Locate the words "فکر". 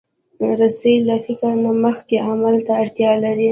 1.25-1.51